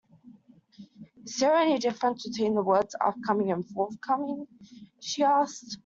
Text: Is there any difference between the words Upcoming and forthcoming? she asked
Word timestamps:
Is 1.25 1.37
there 1.37 1.53
any 1.53 1.77
difference 1.77 2.27
between 2.27 2.55
the 2.55 2.63
words 2.63 2.95
Upcoming 3.05 3.51
and 3.51 3.63
forthcoming? 3.69 4.47
she 4.99 5.21
asked 5.21 5.77